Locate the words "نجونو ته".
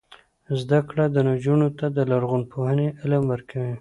1.29-1.85